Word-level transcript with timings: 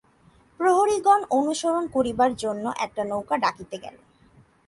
প্রহরিগণ 0.59 1.21
অনুসরণ 1.31 1.83
করিবার 1.87 2.31
জন্য 2.35 2.65
একটা 2.79 3.01
নৌকা 3.03 3.35
ডাকিতে 3.37 3.77
গেল। 3.77 3.95